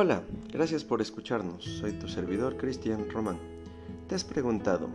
Hola, 0.00 0.22
gracias 0.52 0.84
por 0.84 1.02
escucharnos. 1.02 1.64
Soy 1.64 1.90
tu 1.90 2.06
servidor 2.06 2.56
Cristian 2.56 3.10
Román. 3.10 3.36
Te 4.06 4.14
has 4.14 4.22
preguntado, 4.22 4.88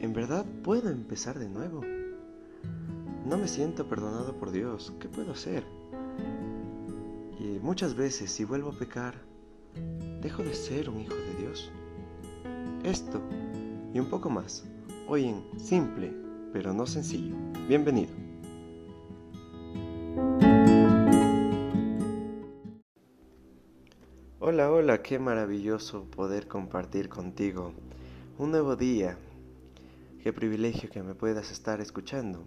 ¿en 0.00 0.12
verdad 0.12 0.44
puedo 0.64 0.90
empezar 0.90 1.38
de 1.38 1.48
nuevo? 1.48 1.82
No 3.24 3.38
me 3.38 3.46
siento 3.46 3.88
perdonado 3.88 4.34
por 4.40 4.50
Dios. 4.50 4.92
¿Qué 4.98 5.08
puedo 5.08 5.30
hacer? 5.30 5.62
Y 7.38 7.60
muchas 7.60 7.94
veces 7.94 8.32
si 8.32 8.44
vuelvo 8.44 8.70
a 8.70 8.76
pecar, 8.76 9.22
¿dejo 10.20 10.42
de 10.42 10.54
ser 10.54 10.90
un 10.90 11.02
hijo 11.02 11.14
de 11.14 11.34
Dios? 11.44 11.70
Esto 12.82 13.20
y 13.94 14.00
un 14.00 14.10
poco 14.10 14.28
más, 14.28 14.64
hoy 15.06 15.26
en 15.26 15.44
Simple, 15.60 16.12
pero 16.52 16.72
no 16.72 16.86
sencillo. 16.86 17.36
Bienvenido. 17.68 18.25
Hola, 24.86 25.02
qué 25.02 25.18
maravilloso 25.18 26.04
poder 26.04 26.46
compartir 26.46 27.08
contigo 27.08 27.74
un 28.38 28.52
nuevo 28.52 28.76
día. 28.76 29.18
Qué 30.22 30.32
privilegio 30.32 30.88
que 30.88 31.02
me 31.02 31.16
puedas 31.16 31.50
estar 31.50 31.80
escuchando 31.80 32.44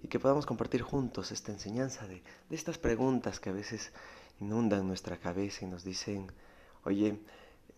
y 0.00 0.06
que 0.06 0.20
podamos 0.20 0.46
compartir 0.46 0.82
juntos 0.82 1.32
esta 1.32 1.50
enseñanza 1.50 2.06
de, 2.06 2.22
estas 2.50 2.78
preguntas 2.78 3.40
que 3.40 3.50
a 3.50 3.52
veces 3.52 3.92
inundan 4.38 4.86
nuestra 4.86 5.16
cabeza 5.16 5.64
y 5.64 5.68
nos 5.68 5.82
dicen, 5.82 6.30
oye, 6.84 7.18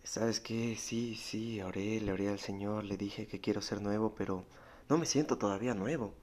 ¿sabes 0.03 0.39
qué? 0.39 0.75
Sí, 0.77 1.15
sí, 1.15 1.59
oré, 1.63 1.99
le 1.99 2.11
oré 2.11 2.29
al 2.29 2.37
Señor, 2.37 2.83
le 2.83 2.95
dije 2.95 3.25
que 3.25 3.41
quiero 3.41 3.59
ser 3.59 3.81
nuevo, 3.81 4.13
pero 4.15 4.45
no 4.87 4.99
me 4.99 5.07
siento 5.07 5.39
todavía 5.39 5.73
nuevo, 5.73 6.13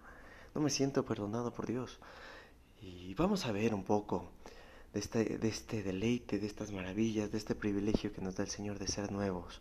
no 0.55 0.61
me 0.61 0.71
siento 0.71 1.05
perdonado 1.05 1.53
por 1.53 1.67
Dios. 1.67 1.99
Y 2.81 3.15
vamos 3.15 3.45
a 3.45 3.51
ver 3.51 3.75
un 3.75 3.83
poco 3.83 4.31
de 4.97 5.01
este, 5.01 5.37
de 5.37 5.49
este 5.49 5.83
deleite, 5.83 6.39
de 6.39 6.47
estas 6.47 6.73
maravillas, 6.73 7.31
de 7.31 7.37
este 7.37 7.55
privilegio 7.55 8.15
que 8.15 8.23
nos 8.23 8.37
da 8.37 8.45
el 8.45 8.49
Señor 8.49 8.79
de 8.79 8.89
ser 8.89 9.13
nuevos. 9.13 9.61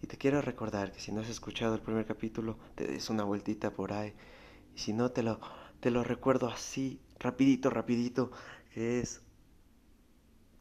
Y 0.00 0.06
te 0.06 0.16
quiero 0.16 0.40
recordar 0.40 0.92
que 0.92 1.00
si 1.00 1.12
no 1.12 1.20
has 1.20 1.28
escuchado 1.28 1.74
el 1.74 1.82
primer 1.82 2.06
capítulo, 2.06 2.56
te 2.74 2.86
des 2.86 3.10
una 3.10 3.24
vueltita 3.24 3.70
por 3.70 3.92
ahí. 3.92 4.14
Y 4.74 4.78
si 4.78 4.94
no, 4.94 5.10
te 5.10 5.22
lo, 5.22 5.40
te 5.80 5.90
lo 5.90 6.04
recuerdo 6.04 6.48
así, 6.48 7.02
rapidito, 7.18 7.68
rapidito, 7.68 8.30
es 8.74 9.20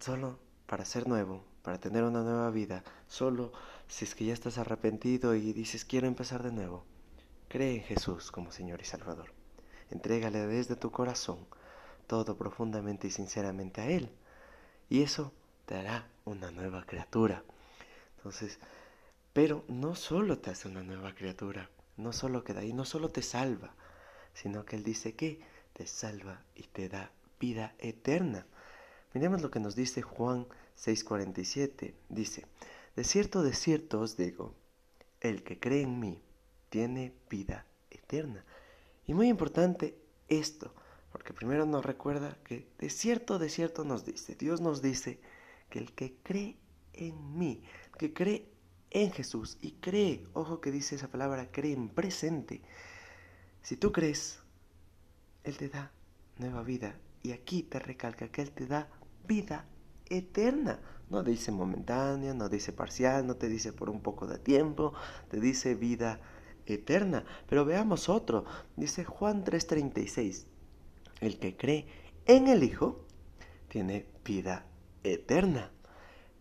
solo 0.02 0.40
para 0.66 0.84
ser 0.84 1.08
nuevo, 1.08 1.46
para 1.62 1.80
tener 1.80 2.04
una 2.04 2.22
nueva 2.22 2.52
vida, 2.52 2.84
solo 3.08 3.54
si 3.88 4.04
es 4.04 4.14
que 4.14 4.26
ya 4.26 4.34
estás 4.34 4.58
arrepentido 4.58 5.36
y 5.36 5.54
dices 5.54 5.86
quiero 5.86 6.08
empezar 6.08 6.44
de 6.44 6.52
nuevo. 6.52 6.84
Cree 7.48 7.76
en 7.76 7.84
Jesús 7.84 8.30
como 8.30 8.52
Señor 8.52 8.82
y 8.82 8.84
Salvador. 8.86 9.32
Entrégale 9.90 10.48
desde 10.48 10.76
tu 10.76 10.92
corazón 10.92 11.48
todo 12.08 12.38
profundamente 12.38 13.08
y 13.08 13.12
sinceramente 13.12 13.82
a 13.82 13.90
Él. 13.90 14.10
Y 14.90 15.02
eso 15.02 15.34
te 15.66 15.76
hará 15.76 16.08
una 16.26 16.52
nueva 16.52 16.86
criatura. 16.86 17.44
Entonces, 18.18 18.60
pero 19.34 19.66
no 19.68 19.96
solo 19.96 20.40
te 20.40 20.52
hace 20.52 20.68
una 20.68 20.84
nueva 20.84 21.14
criatura, 21.14 21.70
no 21.98 22.14
solo 22.14 22.44
queda 22.44 22.62
ahí, 22.62 22.74
no 22.74 22.86
solo 22.86 23.10
te 23.10 23.22
salva, 23.22 23.76
sino 24.34 24.66
que 24.66 24.76
Él 24.76 24.84
dice 24.84 25.16
que 25.16 25.42
te 25.74 25.88
salva 25.88 26.42
y 26.56 26.64
te 26.64 26.90
da 26.90 27.12
vida 27.40 27.76
eterna. 27.80 28.46
Miremos 29.14 29.42
lo 29.42 29.52
que 29.52 29.60
nos 29.60 29.76
dice 29.76 30.02
Juan 30.02 30.48
6:47. 30.78 31.94
Dice, 32.10 32.46
de 32.96 33.04
cierto, 33.04 33.44
de 33.44 33.54
cierto 33.54 34.00
os 34.00 34.18
digo, 34.18 34.54
el 35.22 35.44
que 35.44 35.60
cree 35.60 35.82
en 35.82 36.00
mí 36.00 36.22
tiene 36.70 37.14
vida 37.30 37.66
eterna. 37.90 38.44
Y 39.08 39.14
muy 39.14 39.28
importante 39.28 39.98
esto, 40.28 40.74
porque 41.16 41.34
primero 41.34 41.66
nos 41.66 41.86
recuerda 41.86 42.38
que 42.44 42.68
de 42.78 42.90
cierto, 42.90 43.40
de 43.40 43.48
cierto 43.48 43.86
nos 43.86 44.04
dice, 44.04 44.36
Dios 44.36 44.60
nos 44.60 44.82
dice 44.82 45.22
que 45.70 45.80
el 45.80 45.94
que 45.94 46.18
cree 46.22 46.58
en 46.92 47.38
mí, 47.38 47.64
que 47.98 48.12
cree 48.14 48.52
en 48.90 49.14
Jesús 49.14 49.58
y 49.62 49.72
cree, 49.80 50.28
ojo 50.34 50.60
que 50.60 50.72
dice 50.72 50.96
esa 50.96 51.08
palabra, 51.08 51.54
cree 51.54 51.72
en 51.72 51.88
presente. 51.88 52.62
Si 53.62 53.78
tú 53.78 53.94
crees, 53.94 54.42
Él 55.46 55.56
te 55.56 55.70
da 55.70 55.94
nueva 56.38 56.64
vida. 56.64 57.00
Y 57.24 57.32
aquí 57.32 57.64
te 57.64 57.80
recalca 57.80 58.28
que 58.28 58.42
Él 58.42 58.52
te 58.52 58.68
da 58.68 58.90
vida 59.26 59.66
eterna. 60.10 60.82
No 61.10 61.24
dice 61.24 61.50
momentánea, 61.50 62.34
no 62.34 62.50
dice 62.50 62.74
parcial, 62.74 63.26
no 63.26 63.38
te 63.38 63.48
dice 63.48 63.72
por 63.72 63.90
un 63.90 64.02
poco 64.02 64.28
de 64.28 64.38
tiempo, 64.38 64.94
te 65.30 65.40
dice 65.40 65.76
vida 65.76 66.20
eterna. 66.66 67.24
Pero 67.48 67.64
veamos 67.64 68.10
otro. 68.10 68.44
Dice 68.76 69.06
Juan 69.06 69.46
3:36. 69.46 70.48
El 71.22 71.40
que 71.40 71.56
cree 71.56 71.88
en 72.26 72.48
el 72.48 72.64
Hijo 72.64 73.06
tiene 73.68 74.06
vida 74.24 74.66
eterna. 75.04 75.72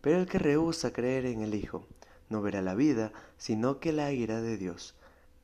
Pero 0.01 0.19
el 0.19 0.27
que 0.27 0.39
rehúsa 0.39 0.93
creer 0.93 1.27
en 1.27 1.43
el 1.43 1.55
Hijo 1.55 1.87
no 2.29 2.43
verá 2.43 2.63
la 2.63 2.75
vida, 2.75 3.13
sino 3.37 3.81
que 3.81 3.93
la 3.93 4.13
ira 4.13 4.41
de 4.41 4.57
Dios 4.57 4.97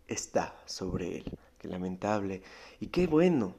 está 0.08 0.60
sobre 0.66 1.18
él. 1.18 1.38
Qué 1.58 1.68
lamentable. 1.68 2.42
Y 2.80 2.88
qué 2.88 3.06
bueno 3.06 3.54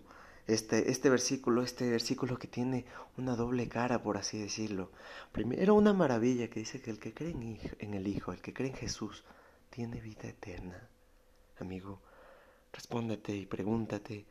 este, 0.48 0.92
este 0.92 1.09
versículo, 1.09 1.64
este 1.64 1.90
versículo 1.90 2.38
que 2.38 2.48
tiene 2.48 2.86
una 3.18 3.36
doble 3.36 3.68
cara, 3.68 4.03
por 4.03 4.18
así 4.18 4.40
decirlo. 4.40 4.92
Primero 5.32 5.76
una 5.76 5.94
maravilla 5.94 6.50
que 6.50 6.59
dice 6.59 6.82
que 6.82 6.92
el 6.92 7.00
que 7.00 7.14
cree 7.14 7.32
en, 7.32 7.59
en 7.80 7.94
el 7.94 8.08
Hijo, 8.08 8.34
el 8.34 8.42
que 8.42 8.53
cree 8.53 8.70
en 8.70 8.76
Jesús, 8.76 9.24
tiene 9.70 10.02
vida 10.02 10.28
eterna. 10.28 10.90
Amigo, 11.59 12.02
respóndete 12.74 13.36
y 13.36 13.46
pregúntate, 13.46 14.26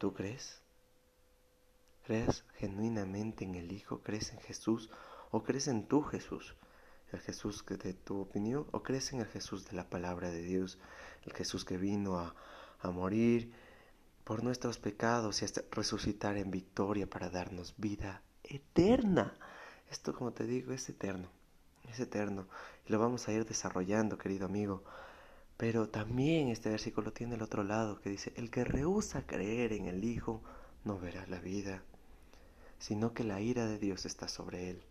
¿Tú 0.00 0.14
crees? 0.14 0.62
¿Crees 2.06 2.42
genuinamente 2.54 3.44
en 3.44 3.54
el 3.54 3.70
Hijo? 3.70 4.00
¿Crees 4.00 4.32
en 4.32 4.40
Jesús? 4.40 4.88
¿O 5.30 5.42
crees 5.42 5.68
en 5.68 5.86
tu 5.86 6.00
Jesús? 6.00 6.56
¿El 7.12 7.20
Jesús 7.20 7.62
de 7.66 7.92
tu 7.92 8.22
opinión? 8.22 8.66
¿O 8.70 8.82
crees 8.82 9.12
en 9.12 9.20
el 9.20 9.26
Jesús 9.26 9.68
de 9.68 9.76
la 9.76 9.90
palabra 9.90 10.30
de 10.30 10.40
Dios? 10.40 10.78
El 11.26 11.34
Jesús 11.34 11.66
que 11.66 11.76
vino 11.76 12.18
a, 12.18 12.34
a 12.80 12.90
morir 12.90 13.52
por 14.24 14.42
nuestros 14.42 14.78
pecados 14.78 15.42
y 15.42 15.44
a 15.44 15.48
resucitar 15.70 16.38
en 16.38 16.50
victoria 16.50 17.06
para 17.06 17.28
darnos 17.28 17.74
vida 17.76 18.22
eterna. 18.42 19.34
Esto, 19.90 20.14
como 20.14 20.32
te 20.32 20.44
digo, 20.44 20.72
es 20.72 20.88
eterno. 20.88 21.28
Es 21.90 22.00
eterno. 22.00 22.48
Y 22.86 22.92
lo 22.92 22.98
vamos 22.98 23.28
a 23.28 23.32
ir 23.32 23.44
desarrollando, 23.44 24.16
querido 24.16 24.46
amigo. 24.46 24.82
Pero 25.60 25.90
también 25.90 26.48
este 26.48 26.70
versículo 26.70 27.12
tiene 27.12 27.34
el 27.34 27.42
otro 27.42 27.64
lado 27.64 28.00
que 28.00 28.08
dice, 28.08 28.32
el 28.36 28.50
que 28.50 28.64
rehúsa 28.64 29.26
creer 29.26 29.74
en 29.74 29.88
el 29.88 30.04
Hijo 30.04 30.40
no 30.84 30.98
verá 30.98 31.26
la 31.26 31.38
vida, 31.38 31.82
sino 32.78 33.12
que 33.12 33.24
la 33.24 33.42
ira 33.42 33.66
de 33.66 33.78
Dios 33.78 34.06
está 34.06 34.26
sobre 34.26 34.70
él. 34.70 34.82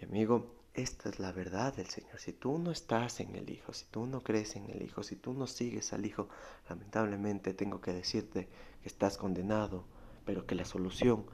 Y 0.00 0.06
amigo, 0.06 0.56
esta 0.74 1.08
es 1.08 1.20
la 1.20 1.30
verdad 1.30 1.72
del 1.72 1.86
Señor. 1.86 2.18
Si 2.18 2.32
tú 2.32 2.58
no 2.58 2.72
estás 2.72 3.20
en 3.20 3.36
el 3.36 3.48
Hijo, 3.48 3.72
si 3.72 3.84
tú 3.92 4.06
no 4.06 4.24
crees 4.24 4.56
en 4.56 4.68
el 4.70 4.82
Hijo, 4.82 5.04
si 5.04 5.14
tú 5.14 5.34
no 5.34 5.46
sigues 5.46 5.92
al 5.92 6.04
Hijo, 6.04 6.28
lamentablemente 6.68 7.54
tengo 7.54 7.80
que 7.80 7.92
decirte 7.92 8.48
que 8.82 8.88
estás 8.88 9.16
condenado, 9.18 9.84
pero 10.24 10.48
que 10.48 10.56
la 10.56 10.64
solución 10.64 11.26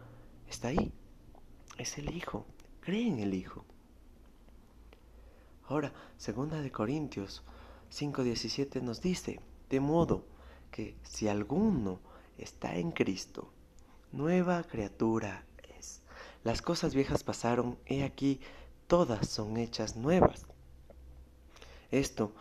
está 0.46 0.68
ahí. 0.68 0.92
Es 1.78 1.96
el 1.96 2.14
Hijo. 2.14 2.44
Cree 2.82 3.08
en 3.08 3.20
el 3.20 3.32
Hijo. 3.32 3.64
Ahora, 5.68 5.94
segunda 6.18 6.60
de 6.60 6.70
Corintios 6.70 7.42
5.17 7.90 8.82
nos 8.82 9.00
dice, 9.00 9.40
de 9.68 9.80
modo 9.80 10.24
que 10.70 10.96
si 11.02 11.28
alguno 11.28 12.00
está 12.38 12.76
en 12.76 12.92
Cristo, 12.92 13.52
nueva 14.12 14.62
criatura 14.64 15.44
es. 15.78 16.02
Las 16.44 16.62
cosas 16.62 16.94
viejas 16.94 17.24
pasaron, 17.24 17.78
he 17.86 18.04
aquí, 18.04 18.40
todas 18.86 19.28
son 19.28 19.56
hechas 19.56 19.96
nuevas. 19.96 20.46
Esto 21.90 22.32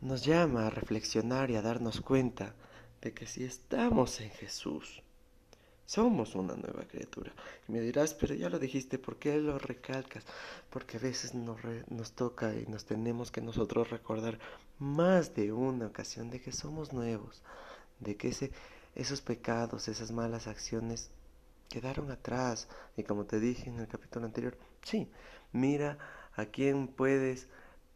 nos 0.00 0.24
llama 0.24 0.66
a 0.66 0.70
reflexionar 0.70 1.50
y 1.50 1.56
a 1.56 1.62
darnos 1.62 2.00
cuenta 2.00 2.54
de 3.00 3.12
que 3.12 3.26
si 3.26 3.44
estamos 3.44 4.20
en 4.20 4.30
Jesús, 4.30 5.02
somos 5.86 6.34
una 6.34 6.54
nueva 6.54 6.84
criatura. 6.84 7.32
Y 7.68 7.72
me 7.72 7.80
dirás, 7.80 8.14
pero 8.14 8.34
ya 8.34 8.48
lo 8.48 8.58
dijiste, 8.58 8.98
¿por 8.98 9.16
qué 9.16 9.36
lo 9.38 9.58
recalcas? 9.58 10.24
Porque 10.70 10.96
a 10.96 11.00
veces 11.00 11.34
nos, 11.34 11.58
nos 11.88 12.12
toca 12.12 12.54
y 12.54 12.66
nos 12.66 12.84
tenemos 12.84 13.30
que 13.30 13.40
nosotros 13.40 13.90
recordar 13.90 14.38
más 14.78 15.34
de 15.34 15.52
una 15.52 15.86
ocasión 15.86 16.30
de 16.30 16.40
que 16.40 16.52
somos 16.52 16.92
nuevos, 16.92 17.42
de 18.00 18.16
que 18.16 18.28
ese, 18.28 18.52
esos 18.94 19.20
pecados, 19.20 19.88
esas 19.88 20.12
malas 20.12 20.46
acciones 20.46 21.10
quedaron 21.68 22.10
atrás. 22.10 22.68
Y 22.96 23.04
como 23.04 23.24
te 23.24 23.40
dije 23.40 23.70
en 23.70 23.80
el 23.80 23.88
capítulo 23.88 24.26
anterior, 24.26 24.56
sí, 24.82 25.10
mira 25.52 25.98
a 26.34 26.46
quién 26.46 26.88
puedes 26.88 27.48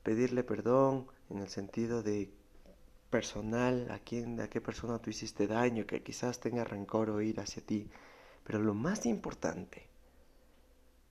pedirle 0.03 0.45
perdón 0.45 1.07
en 1.31 1.39
el 1.39 1.49
sentido 1.49 2.03
de 2.03 2.31
personal, 3.17 3.91
a 3.91 3.99
quién, 3.99 4.39
a 4.43 4.49
qué 4.53 4.61
persona 4.61 4.99
tú 4.99 5.09
hiciste 5.09 5.47
daño, 5.47 5.87
que 5.87 6.03
quizás 6.03 6.39
tenga 6.39 6.65
rencor 6.65 7.09
o 7.09 7.23
ira 7.23 7.45
hacia 7.45 7.65
ti. 7.65 7.89
Pero 8.45 8.59
lo 8.59 8.75
más 8.75 9.07
importante 9.07 9.89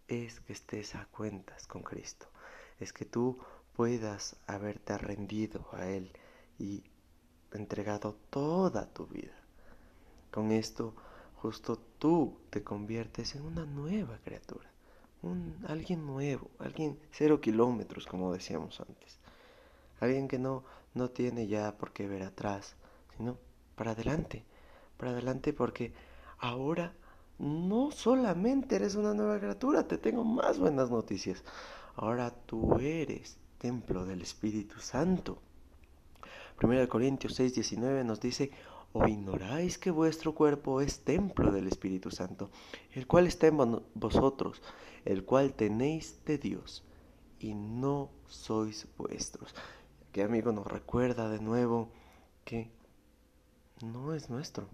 es 0.07 0.39
que 0.41 0.53
estés 0.53 0.93
a 0.93 1.07
cuentas 1.07 1.65
con 1.65 1.81
Cristo. 1.81 2.27
Es 2.79 2.93
que 2.93 3.05
tú 3.05 3.39
puedas 3.75 4.35
haberte 4.45 4.95
rendido 4.99 5.67
a 5.71 5.87
Él 5.87 6.11
y 6.59 6.83
entregado 7.51 8.15
toda 8.29 8.85
tu 8.93 9.07
vida. 9.07 9.37
Con 10.29 10.51
esto, 10.51 10.93
justo 11.41 11.79
tú 11.97 12.37
te 12.51 12.63
conviertes 12.63 13.33
en 13.33 13.41
una 13.41 13.65
nueva 13.65 14.19
criatura, 14.23 14.69
un, 15.23 15.57
alguien 15.67 16.05
nuevo, 16.05 16.51
alguien 16.59 16.99
cero 17.09 17.41
kilómetros, 17.41 18.05
como 18.05 18.31
decíamos 18.31 18.79
antes. 18.79 19.17
Alguien 19.99 20.27
que 20.27 20.39
no, 20.39 20.63
no 20.93 21.09
tiene 21.09 21.47
ya 21.47 21.77
por 21.77 21.91
qué 21.93 22.07
ver 22.07 22.23
atrás, 22.23 22.75
sino 23.17 23.37
para 23.75 23.91
adelante, 23.91 24.45
para 24.97 25.11
adelante 25.11 25.53
porque 25.53 25.93
ahora 26.39 26.93
no 27.37 27.91
solamente 27.91 28.77
eres 28.77 28.95
una 28.95 29.13
nueva 29.13 29.39
criatura, 29.39 29.87
te 29.87 29.97
tengo 29.97 30.23
más 30.23 30.57
buenas 30.57 30.89
noticias. 30.89 31.43
Ahora 31.95 32.31
tú 32.31 32.79
eres 32.79 33.37
templo 33.57 34.05
del 34.05 34.21
Espíritu 34.21 34.79
Santo. 34.79 35.39
1 36.61 36.87
Corintios 36.87 37.35
6, 37.35 37.55
19 37.55 38.03
nos 38.05 38.21
dice, 38.21 38.51
¿o 38.93 39.05
ignoráis 39.07 39.77
que 39.77 39.91
vuestro 39.91 40.33
cuerpo 40.33 40.79
es 40.79 41.01
templo 41.01 41.51
del 41.51 41.67
Espíritu 41.67 42.11
Santo, 42.11 42.49
el 42.93 43.07
cual 43.07 43.27
está 43.27 43.47
en 43.47 43.81
vosotros, 43.93 44.61
el 45.03 45.25
cual 45.25 45.53
tenéis 45.53 46.23
de 46.25 46.37
Dios, 46.37 46.83
y 47.39 47.53
no 47.53 48.09
sois 48.27 48.87
vuestros? 48.97 49.53
Que 50.15 50.23
amigo 50.23 50.53
nos 50.53 50.65
recuerda 50.65 51.27
de 51.27 51.41
nuevo 51.41 51.89
que 52.45 52.71
no 53.81 54.13
es 54.13 54.29
nuestro. 54.29 54.69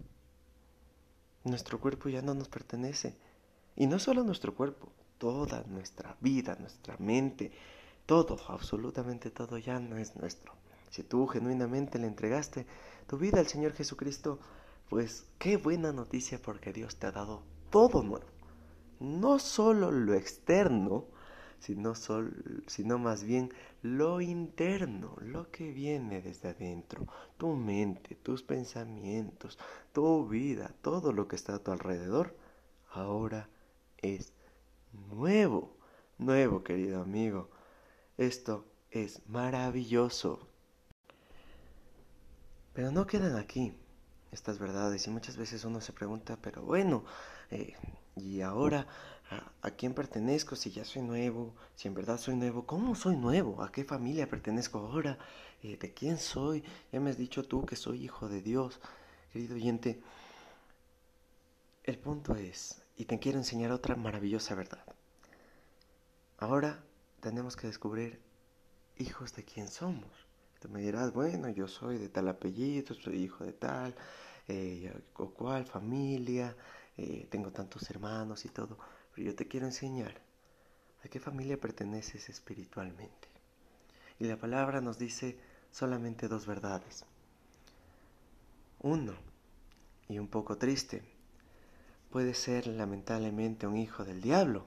Nuestro 1.43 1.79
cuerpo 1.79 2.09
ya 2.09 2.21
no 2.21 2.35
nos 2.35 2.47
pertenece. 2.47 3.17
Y 3.75 3.87
no 3.87 3.97
solo 3.97 4.23
nuestro 4.23 4.53
cuerpo, 4.53 4.91
toda 5.17 5.63
nuestra 5.63 6.15
vida, 6.21 6.55
nuestra 6.59 6.95
mente, 6.99 7.51
todo, 8.05 8.37
absolutamente 8.49 9.31
todo 9.31 9.57
ya 9.57 9.79
no 9.79 9.97
es 9.97 10.15
nuestro. 10.15 10.53
Si 10.91 11.01
tú 11.01 11.25
genuinamente 11.25 11.97
le 11.97 12.05
entregaste 12.05 12.67
tu 13.07 13.17
vida 13.17 13.39
al 13.39 13.47
Señor 13.47 13.73
Jesucristo, 13.73 14.37
pues 14.91 15.25
qué 15.39 15.57
buena 15.57 15.91
noticia 15.91 16.39
porque 16.39 16.71
Dios 16.71 16.97
te 16.97 17.07
ha 17.07 17.11
dado 17.11 17.41
todo 17.71 18.03
nuevo. 18.03 18.27
No 18.99 19.39
solo 19.39 19.89
lo 19.89 20.13
externo, 20.13 21.07
sino, 21.61 21.93
sino 22.65 22.97
más 22.97 23.23
bien 23.23 23.53
lo 23.83 24.19
interno, 24.19 25.15
lo 25.21 25.51
que 25.51 25.71
viene 25.71 26.21
desde 26.21 26.49
adentro, 26.49 27.07
tu 27.37 27.55
mente, 27.55 28.15
tus 28.15 28.41
pensamientos, 28.41 29.59
tu 29.93 30.27
vida, 30.27 30.73
todo 30.81 31.13
lo 31.13 31.27
que 31.27 31.35
está 31.35 31.55
a 31.55 31.59
tu 31.59 31.71
alrededor, 31.71 32.35
ahora 32.91 33.47
es 33.99 34.33
nuevo, 35.11 35.77
nuevo 36.17 36.63
querido 36.63 37.01
amigo. 37.01 37.49
Esto 38.17 38.65
es 38.89 39.21
maravilloso. 39.27 40.47
Pero 42.73 42.91
no 42.91 43.05
quedan 43.05 43.35
aquí 43.35 43.73
estas 44.31 44.57
verdades 44.57 45.05
y 45.05 45.11
muchas 45.11 45.37
veces 45.37 45.63
uno 45.63 45.79
se 45.79 45.93
pregunta, 45.93 46.37
pero 46.41 46.63
bueno, 46.63 47.03
eh, 47.51 47.75
¿y 48.15 48.41
ahora 48.41 48.87
a, 49.61 49.71
quién 49.71 49.93
pertenezco? 49.93 50.55
Si 50.55 50.71
ya 50.71 50.83
soy 50.83 51.01
nuevo, 51.01 51.55
si 51.75 51.87
en 51.87 51.93
verdad 51.93 52.17
soy 52.17 52.35
nuevo, 52.35 52.65
¿cómo 52.65 52.95
soy 52.95 53.15
nuevo? 53.15 53.63
¿A 53.63 53.71
qué 53.71 53.83
familia 53.85 54.27
pertenezco 54.27 54.79
ahora? 54.79 55.17
Eh, 55.63 55.77
¿De 55.77 55.93
quién 55.93 56.17
soy? 56.17 56.63
Ya 56.91 56.99
me 56.99 57.09
has 57.09 57.17
dicho 57.17 57.43
tú 57.43 57.65
que 57.65 57.75
soy 57.75 58.03
hijo 58.03 58.27
de 58.27 58.41
Dios, 58.41 58.79
querido 59.31 59.55
oyente. 59.55 60.01
El 61.83 61.97
punto 61.97 62.35
es, 62.35 62.83
y 62.97 63.05
te 63.05 63.19
quiero 63.19 63.37
enseñar 63.37 63.71
otra 63.71 63.95
maravillosa 63.95 64.53
verdad. 64.53 64.83
Ahora 66.37 66.83
tenemos 67.21 67.55
que 67.55 67.67
descubrir 67.67 68.19
hijos 68.97 69.33
de 69.33 69.45
quién 69.45 69.67
somos. 69.67 70.11
Tú 70.59 70.69
me 70.69 70.81
dirás, 70.81 71.13
bueno, 71.13 71.49
yo 71.49 71.67
soy 71.67 71.97
de 71.97 72.09
tal 72.09 72.27
apellido, 72.27 72.93
soy 72.93 73.23
hijo 73.23 73.45
de 73.45 73.53
tal, 73.53 73.95
eh, 74.47 74.93
o 75.15 75.29
cual 75.31 75.65
familia, 75.65 76.55
eh, 76.97 77.27
tengo 77.31 77.51
tantos 77.51 77.89
hermanos 77.89 78.45
y 78.45 78.49
todo. 78.49 78.77
Pero 79.13 79.27
yo 79.27 79.35
te 79.35 79.47
quiero 79.47 79.65
enseñar 79.65 80.21
a 81.03 81.09
qué 81.09 81.19
familia 81.19 81.59
perteneces 81.59 82.29
espiritualmente. 82.29 83.27
Y 84.19 84.25
la 84.25 84.37
palabra 84.37 84.81
nos 84.81 84.97
dice 84.97 85.37
solamente 85.71 86.27
dos 86.27 86.45
verdades. 86.45 87.05
Uno, 88.79 89.13
y 90.07 90.19
un 90.19 90.27
poco 90.27 90.57
triste, 90.57 91.01
puede 92.09 92.33
ser 92.33 92.67
lamentablemente 92.67 93.67
un 93.67 93.77
hijo 93.77 94.03
del 94.03 94.21
diablo 94.21 94.65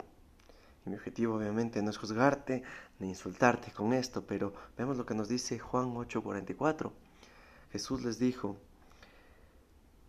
y 0.86 0.90
mi 0.90 0.96
objetivo 0.96 1.36
obviamente 1.36 1.82
no 1.82 1.90
es 1.90 1.98
juzgarte 1.98 2.62
ni 2.98 3.08
insultarte 3.08 3.72
con 3.72 3.92
esto, 3.92 4.26
pero 4.26 4.52
vemos 4.76 4.96
lo 4.96 5.06
que 5.06 5.14
nos 5.14 5.28
dice 5.28 5.58
Juan 5.58 5.94
8:44. 5.94 6.92
Jesús 7.72 8.02
les 8.04 8.18
dijo, 8.18 8.56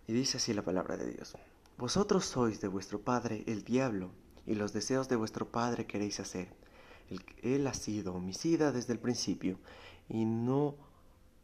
y 0.08 0.14
dice 0.14 0.38
así 0.38 0.54
la 0.54 0.62
palabra 0.62 0.98
de 0.98 1.12
Dios, 1.12 1.36
Vosotros 1.78 2.26
sois 2.26 2.62
de 2.62 2.68
vuestro 2.68 3.02
padre 3.02 3.44
el 3.48 3.64
diablo, 3.64 4.12
y 4.46 4.56
los 4.56 4.74
deseos 4.74 5.10
de 5.10 5.16
vuestro 5.16 5.52
padre 5.52 5.86
queréis 5.86 6.20
hacer. 6.20 6.50
Él 7.42 7.68
ha 7.68 7.74
sido 7.74 8.14
homicida 8.14 8.72
desde 8.72 8.94
el 8.94 9.00
principio, 9.00 9.60
y 10.10 10.26
no 10.26 10.76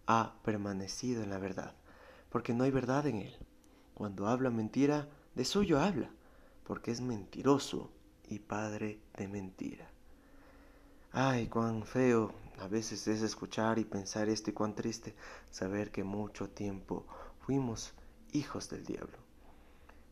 ha 0.08 0.36
permanecido 0.44 1.24
en 1.24 1.30
la 1.30 1.40
verdad, 1.40 1.76
porque 2.30 2.54
no 2.54 2.64
hay 2.64 2.72
verdad 2.72 3.08
en 3.08 3.18
él. 3.18 3.36
Cuando 3.94 4.28
habla 4.28 4.50
mentira, 4.50 5.08
de 5.36 5.46
suyo 5.46 5.80
habla, 5.80 6.10
porque 6.66 6.92
es 6.92 7.02
mentiroso 7.02 7.92
y 8.30 8.40
padre 8.40 9.00
de 9.18 9.28
mentira. 9.28 9.90
Ay, 11.12 11.48
cuán 11.48 11.84
feo 11.84 12.34
a 12.60 12.68
veces 12.68 13.08
es 13.08 13.22
escuchar 13.22 13.80
y 13.80 13.86
pensar 13.86 14.30
esto 14.30 14.50
y 14.50 14.54
cuán 14.54 14.76
triste 14.76 15.16
saber 15.50 15.92
que 15.92 16.04
mucho 16.04 16.50
tiempo 16.50 17.06
fuimos 17.46 17.94
hijos 18.32 18.70
del 18.70 18.86
diablo. 18.86 19.18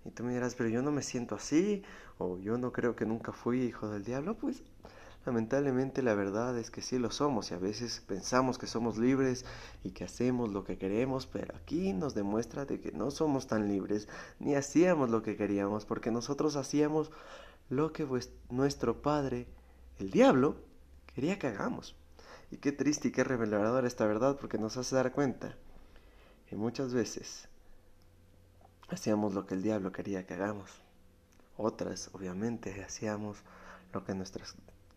Y 0.10 0.12
tú 0.12 0.24
me 0.24 0.34
dirás, 0.34 0.56
pero 0.56 0.70
yo 0.70 0.82
no 0.82 0.92
me 0.92 1.04
siento 1.04 1.36
así, 1.36 1.84
o 2.18 2.40
yo 2.40 2.58
no 2.58 2.72
creo 2.72 2.96
que 2.96 3.06
nunca 3.06 3.32
fui 3.32 3.62
hijo 3.62 3.90
del 3.90 4.04
diablo. 4.04 4.36
Pues 4.36 4.64
lamentablemente 5.24 6.02
la 6.02 6.16
verdad 6.16 6.58
es 6.58 6.72
que 6.72 6.82
sí 6.82 6.98
lo 6.98 7.12
somos 7.12 7.52
y 7.52 7.54
a 7.54 7.60
veces 7.60 8.02
pensamos 8.08 8.58
que 8.58 8.66
somos 8.66 8.98
libres 8.98 9.46
y 9.84 9.92
que 9.92 10.06
hacemos 10.06 10.52
lo 10.52 10.64
que 10.64 10.80
queremos, 10.80 11.28
pero 11.28 11.56
aquí 11.56 11.94
nos 11.94 12.16
demuestra 12.16 12.66
de 12.66 12.80
que 12.82 12.92
no 12.92 13.12
somos 13.12 13.46
tan 13.46 13.68
libres 13.68 14.08
ni 14.40 14.56
hacíamos 14.56 15.12
lo 15.12 15.22
que 15.22 15.38
queríamos 15.38 15.86
porque 15.86 16.10
nosotros 16.10 16.56
hacíamos 16.56 17.12
lo 17.70 17.94
que 17.94 18.08
nuestro 18.50 19.04
padre, 19.04 19.46
el 20.00 20.10
diablo, 20.10 20.56
quería 21.14 21.38
que 21.38 21.46
hagamos. 21.46 21.96
Y 22.50 22.58
qué 22.58 22.72
triste 22.72 23.10
y 23.10 23.12
qué 23.12 23.24
reveladora 23.24 23.86
esta 23.86 24.08
verdad 24.08 24.40
porque 24.42 24.58
nos 24.58 24.76
hace 24.76 24.96
dar 24.96 25.12
cuenta 25.12 25.56
que 26.48 26.56
muchas 26.56 26.96
veces 26.96 27.49
hacíamos 28.90 29.34
lo 29.34 29.46
que 29.46 29.56
el 29.56 29.62
diablo 29.62 29.92
quería 29.92 30.26
que 30.26 30.34
hagamos. 30.34 30.70
Otras, 31.58 32.10
obviamente, 32.14 32.84
hacíamos 32.84 33.38
lo 33.94 34.04
que 34.04 34.14
nuestra 34.14 34.46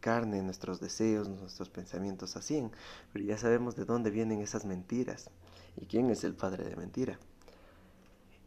carne, 0.01 0.43
nuestros 0.43 0.81
deseos, 0.81 1.29
nuestros 1.29 1.69
pensamientos 1.69 2.37
hacían. 2.37 2.71
Pero 3.13 3.25
ya 3.25 3.39
sabemos 3.39 3.77
de 3.77 3.85
dónde 3.85 4.11
vienen 4.11 4.41
esas 4.41 4.65
mentiras 4.65 5.31
y 5.77 5.87
quién 5.87 6.11
es 6.11 6.25
el 6.25 6.35
padre 6.35 6.65
de 6.65 6.77
mentira. 6.77 7.19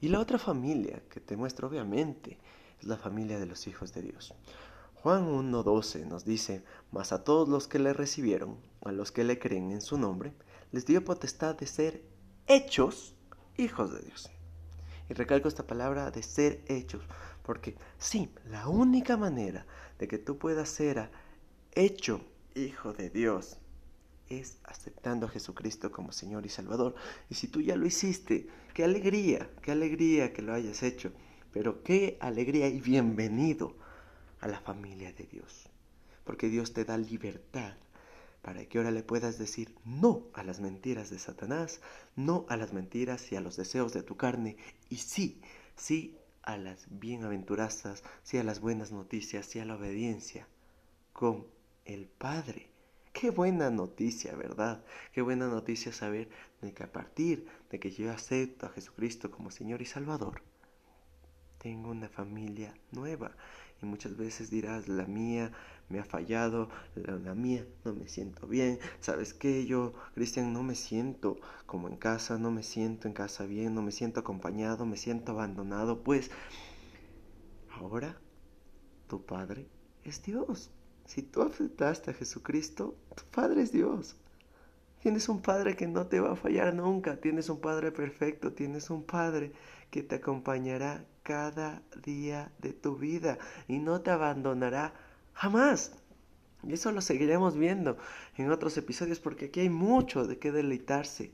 Y 0.01 0.09
la 0.09 0.19
otra 0.19 0.37
familia 0.37 1.01
que 1.09 1.19
te 1.19 1.37
muestro, 1.37 1.67
obviamente, 1.67 2.37
es 2.79 2.87
la 2.87 2.97
familia 2.97 3.39
de 3.39 3.45
los 3.45 3.67
hijos 3.67 3.93
de 3.93 4.01
Dios. 4.01 4.33
Juan 4.95 5.27
1.12 5.27 6.05
nos 6.05 6.25
dice, 6.25 6.63
mas 6.91 7.11
a 7.11 7.23
todos 7.23 7.47
los 7.47 7.67
que 7.67 7.79
le 7.79 7.93
recibieron, 7.93 8.57
a 8.83 8.91
los 8.91 9.11
que 9.11 9.23
le 9.23 9.39
creen 9.39 9.71
en 9.71 9.81
su 9.81 9.97
nombre, 9.97 10.33
les 10.71 10.85
dio 10.85 11.03
potestad 11.03 11.55
de 11.55 11.67
ser 11.67 12.03
hechos 12.47 13.15
hijos 13.57 13.93
de 13.93 14.01
Dios. 14.01 14.29
Y 15.09 15.13
recalco 15.13 15.47
esta 15.47 15.67
palabra 15.67 16.11
de 16.11 16.23
ser 16.23 16.61
hechos, 16.67 17.03
porque 17.43 17.75
sí, 17.97 18.29
la 18.49 18.67
única 18.67 19.17
manera 19.17 19.65
de 19.99 20.07
que 20.07 20.17
tú 20.17 20.37
puedas 20.37 20.69
ser 20.69 21.09
hecho 21.73 22.21
hijo 22.55 22.93
de 22.93 23.09
Dios 23.09 23.57
es 24.29 24.57
aceptando 24.63 25.27
a 25.27 25.29
Jesucristo 25.29 25.91
como 25.91 26.11
Señor 26.11 26.45
y 26.45 26.49
Salvador. 26.49 26.95
Y 27.29 27.35
si 27.35 27.47
tú 27.47 27.61
ya 27.61 27.75
lo 27.75 27.85
hiciste, 27.85 28.47
qué 28.73 28.83
alegría, 28.83 29.49
qué 29.61 29.71
alegría 29.71 30.33
que 30.33 30.41
lo 30.41 30.53
hayas 30.53 30.81
hecho. 30.83 31.11
Pero 31.51 31.83
qué 31.83 32.17
alegría 32.19 32.67
y 32.67 32.81
bienvenido 32.81 33.75
a 34.39 34.47
la 34.47 34.59
familia 34.59 35.13
de 35.13 35.25
Dios. 35.25 35.69
Porque 36.23 36.49
Dios 36.49 36.73
te 36.73 36.85
da 36.85 36.97
libertad 36.97 37.75
para 38.45 38.63
que 38.67 38.77
ahora 38.77 38.91
le 38.91 39.01
puedas 39.01 39.39
decir 39.39 39.73
no 39.85 40.27
a 40.35 40.43
las 40.43 40.59
mentiras 40.59 41.09
de 41.09 41.17
Satanás, 41.17 41.81
no 42.15 42.45
a 42.47 42.55
las 42.57 42.73
mentiras 42.73 43.31
y 43.31 43.35
a 43.35 43.41
los 43.41 43.57
deseos 43.57 43.91
de 43.91 44.03
tu 44.03 44.17
carne, 44.17 44.55
y 44.87 44.97
sí, 44.97 45.41
sí 45.75 46.15
a 46.43 46.55
las 46.55 46.85
bienaventuranzas, 46.91 48.03
sí 48.21 48.37
a 48.37 48.43
las 48.43 48.59
buenas 48.59 48.91
noticias, 48.91 49.47
sí 49.47 49.57
a 49.57 49.65
la 49.65 49.77
obediencia 49.77 50.47
con 51.11 51.47
el 51.85 52.05
Padre. 52.05 52.69
Qué 53.13 53.31
buena 53.31 53.71
noticia, 53.71 54.35
¿verdad? 54.35 54.85
Qué 55.11 55.23
buena 55.23 55.47
noticia 55.47 55.91
saber 55.91 56.29
de 56.61 56.71
que 56.71 56.83
a 56.83 56.91
partir 56.91 57.47
de 57.71 57.79
que 57.79 57.89
yo 57.89 58.11
acepto 58.11 58.67
a 58.67 58.69
Jesucristo 58.69 59.31
como 59.31 59.49
Señor 59.49 59.81
y 59.81 59.85
Salvador, 59.85 60.43
tengo 61.57 61.89
una 61.89 62.09
familia 62.09 62.75
nueva. 62.91 63.35
Muchas 63.85 64.17
veces 64.17 64.49
dirás, 64.49 64.87
la 64.87 65.05
mía 65.05 65.51
me 65.89 65.99
ha 65.99 66.03
fallado, 66.03 66.69
la, 66.95 67.35
mía 67.35 67.65
no 67.83 67.93
me 67.93 68.07
siento 68.07 68.47
bien. 68.47 68.79
¿Sabes 68.99 69.33
qué? 69.33 69.65
Yo, 69.65 69.93
Cristian, 70.13 70.51
no 70.51 70.63
me 70.63 70.75
siento 70.75 71.37
como 71.65 71.87
en 71.87 71.97
casa, 71.97 72.37
no 72.37 72.51
me 72.51 72.63
siento 72.63 73.07
en 73.07 73.13
casa 73.13 73.45
bien, 73.45 73.75
no 73.75 73.81
me 73.81 73.91
siento 73.91 74.19
acompañado, 74.19 74.85
me 74.85 74.97
siento 74.97 75.31
abandonado. 75.31 76.03
Pues 76.03 76.31
ahora 77.79 78.17
tu 79.07 79.25
Padre, 79.25 79.67
es 80.03 80.23
Dios. 80.23 80.71
Si 81.05 81.21
tú 81.21 81.43
aceptaste 81.43 82.11
a 82.11 82.13
Jesucristo, 82.13 82.95
tu 83.15 83.23
Padre 83.25 83.61
es 83.61 83.71
Dios. 83.71 84.15
Tienes 85.01 85.29
un 85.29 85.41
Padre 85.41 85.75
que 85.75 85.85
no 85.85 86.07
te 86.07 86.19
va 86.19 86.31
a 86.31 86.35
fallar 86.35 86.73
nunca. 86.73 87.17
Tienes 87.21 87.49
un 87.49 87.61
Padre 87.61 87.91
perfecto. 87.91 88.53
Tienes 88.53 88.89
un 88.89 89.03
Padre 89.03 89.51
que 89.89 90.03
te 90.03 90.15
acompañará 90.15 91.05
cada 91.23 91.81
día 92.03 92.51
de 92.59 92.73
tu 92.73 92.95
vida 92.97 93.37
y 93.67 93.79
no 93.79 94.01
te 94.01 94.11
abandonará 94.11 94.93
jamás. 95.33 95.93
Y 96.63 96.73
eso 96.73 96.91
lo 96.91 97.01
seguiremos 97.01 97.57
viendo 97.57 97.97
en 98.37 98.51
otros 98.51 98.77
episodios 98.77 99.19
porque 99.19 99.45
aquí 99.45 99.61
hay 99.61 99.69
mucho 99.69 100.25
de 100.25 100.39
qué 100.39 100.51
deleitarse. 100.51 101.31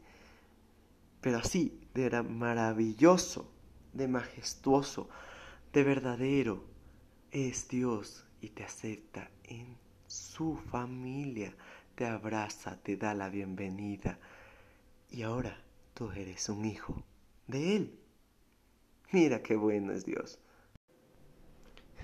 Pero 1.22 1.38
así, 1.38 1.80
de 1.94 2.24
maravilloso, 2.24 3.52
de 3.94 4.08
majestuoso, 4.08 5.10
de 5.72 5.84
verdadero, 5.84 6.66
es 7.32 7.70
Dios 7.70 8.26
y 8.42 8.50
te 8.50 8.64
acepta 8.64 9.30
en 9.44 9.78
su 10.08 10.58
familia, 10.58 11.56
te 11.96 12.06
abraza, 12.06 12.78
te 12.82 12.98
da 12.98 13.14
la 13.14 13.30
bienvenida. 13.30 14.20
Y 15.10 15.22
ahora 15.22 15.62
tú 15.94 16.12
eres 16.12 16.50
un 16.50 16.66
hijo 16.66 17.04
de 17.48 17.76
Él. 17.76 18.01
Mira 19.12 19.42
qué 19.42 19.56
bueno 19.56 19.92
es 19.92 20.06
Dios. 20.06 20.40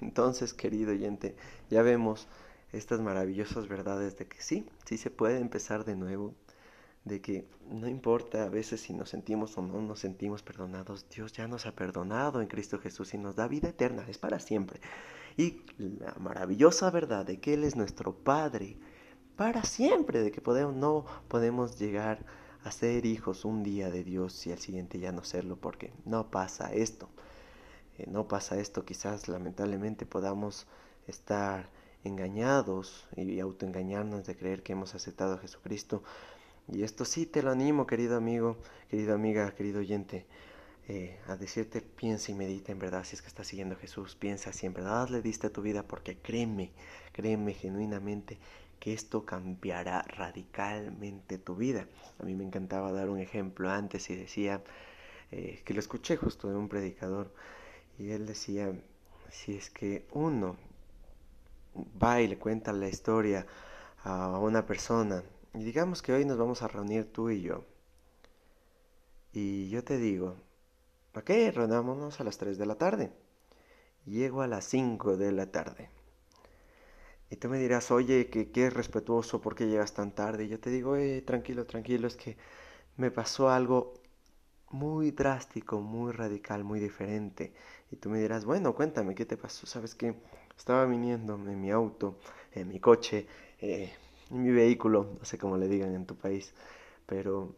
Entonces, 0.02 0.54
querido 0.54 0.92
oyente, 0.92 1.36
ya 1.70 1.82
vemos 1.82 2.28
estas 2.72 3.00
maravillosas 3.00 3.68
verdades 3.68 4.18
de 4.18 4.28
que 4.28 4.42
sí, 4.42 4.68
sí 4.86 4.98
se 4.98 5.10
puede 5.10 5.40
empezar 5.40 5.86
de 5.86 5.96
nuevo, 5.96 6.36
de 7.06 7.22
que 7.22 7.48
no 7.70 7.88
importa 7.88 8.44
a 8.44 8.50
veces 8.50 8.82
si 8.82 8.94
nos 8.94 9.10
sentimos 9.10 9.58
o 9.58 9.62
no 9.62 9.82
nos 9.82 10.00
sentimos 10.00 10.44
perdonados, 10.44 11.08
Dios 11.10 11.32
ya 11.32 11.48
nos 11.48 11.66
ha 11.66 11.72
perdonado 11.76 12.42
en 12.42 12.48
Cristo 12.48 12.78
Jesús 12.80 13.14
y 13.14 13.18
nos 13.18 13.36
da 13.36 13.48
vida 13.48 13.70
eterna, 13.70 14.06
es 14.08 14.18
para 14.18 14.40
siempre. 14.40 14.82
Y 15.38 15.62
la 15.78 16.14
maravillosa 16.20 16.92
verdad 16.92 17.26
de 17.26 17.40
que 17.40 17.54
Él 17.54 17.64
es 17.64 17.76
nuestro 17.76 18.14
Padre 18.14 18.78
para 19.38 19.64
siempre, 19.64 20.22
de 20.22 20.32
que 20.32 20.42
podemos, 20.42 20.76
no 20.76 21.06
podemos 21.30 21.80
llegar 21.80 22.26
a 22.68 22.72
ser 22.72 23.06
hijos 23.06 23.46
un 23.46 23.64
día 23.64 23.90
de 23.90 24.04
Dios 24.04 24.46
y 24.46 24.52
al 24.52 24.60
siguiente 24.60 25.00
ya 25.00 25.12
no 25.12 25.24
serlo, 25.24 25.56
porque 25.56 25.92
no 26.06 26.30
pasa 26.30 26.74
esto. 26.74 27.10
Eh, 27.98 28.06
no 28.08 28.28
pasa 28.28 28.60
esto, 28.60 28.86
quizás 28.86 29.28
lamentablemente 29.28 30.06
podamos 30.06 30.68
estar 31.08 31.70
engañados 32.04 33.08
y 33.16 33.40
autoengañarnos 33.40 34.26
de 34.26 34.36
creer 34.36 34.64
que 34.64 34.74
hemos 34.74 34.96
aceptado 34.96 35.36
a 35.36 35.38
Jesucristo. 35.40 36.04
Y 36.68 36.84
esto 36.84 37.06
sí 37.06 37.26
te 37.26 37.42
lo 37.42 37.52
animo, 37.52 37.88
querido 37.88 38.18
amigo, 38.18 38.58
querida 38.90 39.14
amiga, 39.14 39.56
querido 39.56 39.80
oyente, 39.80 40.26
eh, 40.90 41.20
a 41.28 41.38
decirte, 41.38 41.82
piensa 41.82 42.32
y 42.32 42.36
medita 42.36 42.72
en 42.72 42.80
verdad 42.80 43.04
si 43.04 43.16
es 43.16 43.22
que 43.22 43.28
estás 43.28 43.48
siguiendo 43.48 43.76
a 43.76 43.80
Jesús, 43.80 44.16
piensa 44.16 44.54
si 44.54 44.66
en 44.66 44.74
verdad 44.74 45.10
le 45.10 45.22
diste 45.22 45.50
tu 45.50 45.62
vida, 45.62 45.84
porque 45.84 46.18
créeme, 46.18 46.72
créeme 47.14 47.54
genuinamente 47.54 48.38
que 48.80 48.94
esto 48.94 49.26
cambiará 49.26 50.02
radicalmente 50.04 51.38
tu 51.38 51.56
vida. 51.56 51.88
A 52.20 52.24
mí 52.24 52.36
me 52.36 52.44
encantaba 52.44 52.92
dar 52.92 53.10
un 53.10 53.20
ejemplo 53.20 53.70
antes 53.70 54.10
y 54.10 54.16
decía, 54.16 54.64
eh, 55.32 55.62
que 55.66 55.74
lo 55.74 55.80
escuché 55.80 56.18
justo 56.18 56.50
de 56.50 56.56
un 56.56 56.70
predicador, 56.70 57.34
y 58.00 58.12
él 58.12 58.26
decía, 58.26 58.72
si 59.30 59.56
es 59.56 59.70
que 59.70 60.08
uno 60.12 60.56
va 62.02 62.22
y 62.22 62.28
le 62.28 62.38
cuenta 62.38 62.72
la 62.74 62.88
historia 62.88 63.46
a 64.04 64.40
una 64.40 64.66
persona, 64.66 65.24
y 65.54 65.64
digamos 65.64 66.02
que 66.02 66.14
hoy 66.14 66.26
nos 66.26 66.38
vamos 66.38 66.62
a 66.62 66.68
reunir 66.68 67.12
tú 67.12 67.30
y 67.30 67.42
yo, 67.42 67.66
y 69.34 69.70
yo 69.70 69.84
te 69.84 69.98
digo, 69.98 70.36
ok, 71.14 71.30
reunámonos 71.54 72.20
a 72.20 72.24
las 72.24 72.38
3 72.38 72.58
de 72.58 72.66
la 72.66 72.76
tarde, 72.76 73.12
llego 74.06 74.42
a 74.42 74.48
las 74.48 74.66
5 74.66 75.18
de 75.18 75.32
la 75.32 75.52
tarde. 75.52 75.97
Y 77.30 77.36
tú 77.38 77.50
me 77.50 77.60
dirás, 77.60 77.92
oye, 77.92 78.30
que 78.30 78.52
qué 78.52 78.70
respetuoso, 78.70 79.42
¿por 79.42 79.56
qué 79.56 79.68
llegas 79.68 79.94
tan 79.94 80.14
tarde? 80.14 80.46
Y 80.46 80.48
yo 80.50 80.60
te 80.60 80.70
digo, 80.70 80.96
eh, 80.96 81.22
tranquilo, 81.22 81.66
tranquilo, 81.66 82.08
es 82.08 82.16
que 82.16 82.38
me 82.96 83.12
pasó 83.12 83.50
algo 83.50 83.94
muy 84.72 85.12
drástico, 85.12 85.82
muy 85.82 86.12
radical, 86.14 86.64
muy 86.64 86.80
diferente. 86.80 87.54
Y 87.92 87.98
tú 87.98 88.10
me 88.10 88.20
dirás, 88.20 88.46
bueno, 88.46 88.76
cuéntame, 88.76 89.16
¿qué 89.16 89.26
te 89.26 89.38
pasó? 89.38 89.66
¿Sabes 89.68 89.96
qué? 89.96 90.16
Estaba 90.58 90.86
viniendo 90.86 91.36
en 91.36 91.62
mi 91.62 91.72
auto, 91.72 92.20
en 92.54 92.68
mi 92.70 92.80
coche, 92.80 93.28
eh, 93.60 93.92
en 94.32 94.44
mi 94.44 94.52
vehículo, 94.52 95.16
no 95.20 95.26
sé 95.26 95.38
cómo 95.38 95.58
le 95.58 95.68
digan 95.68 95.94
en 95.96 96.06
tu 96.06 96.16
país, 96.16 96.54
pero 97.06 97.56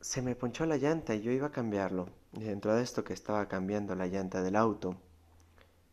se 0.00 0.22
me 0.22 0.34
ponchó 0.34 0.66
la 0.66 0.76
llanta 0.76 1.14
y 1.14 1.22
yo 1.22 1.32
iba 1.32 1.48
a 1.48 1.52
cambiarlo. 1.52 2.08
Y 2.32 2.44
dentro 2.44 2.74
de 2.74 2.82
esto 2.82 3.04
que 3.04 3.14
estaba 3.14 3.48
cambiando 3.48 3.94
la 3.94 4.06
llanta 4.06 4.42
del 4.42 4.56
auto, 4.56 4.96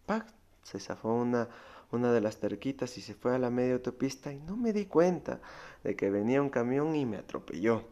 ¡pac! 0.06 0.26
se 0.64 0.80
zafó 0.80 1.14
una 1.14 1.48
una 1.92 2.12
de 2.12 2.22
las 2.22 2.38
terquitas 2.38 2.98
y 2.98 3.02
se 3.02 3.14
fue 3.14 3.36
a 3.36 3.40
la 3.40 3.50
media 3.50 3.74
autopista 3.74 4.32
y 4.32 4.40
no 4.40 4.58
me 4.58 4.74
di 4.74 4.86
cuenta 4.86 5.40
de 5.84 5.96
que 5.96 6.10
venía 6.10 6.42
un 6.42 6.50
camión 6.50 6.96
y 6.96 7.06
me 7.06 7.18
atropelló. 7.18 7.84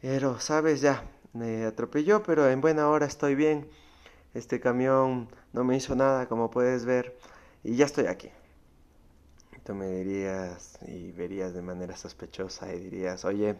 Pero, 0.00 0.38
sabes, 0.40 0.80
ya, 0.80 1.04
me 1.32 1.64
atropelló, 1.64 2.22
pero 2.22 2.48
en 2.48 2.60
buena 2.60 2.88
hora 2.88 3.06
estoy 3.06 3.34
bien. 3.34 3.68
Este 4.34 4.60
camión 4.60 5.28
no 5.52 5.64
me 5.64 5.76
hizo 5.76 5.94
nada, 5.94 6.28
como 6.28 6.50
puedes 6.50 6.84
ver, 6.84 7.16
y 7.62 7.76
ya 7.76 7.86
estoy 7.86 8.06
aquí. 8.06 8.30
Tú 9.64 9.74
me 9.74 9.88
dirías 9.88 10.78
y 10.86 11.10
verías 11.12 11.54
de 11.54 11.62
manera 11.62 11.96
sospechosa 11.96 12.74
y 12.74 12.80
dirías, 12.80 13.24
oye, 13.24 13.56